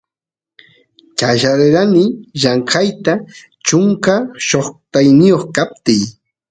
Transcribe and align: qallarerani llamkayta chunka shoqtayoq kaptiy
qallarerani 1.19 2.03
llamkayta 2.41 3.13
chunka 3.67 4.13
shoqtayoq 4.47 5.43
kaptiy 5.55 6.01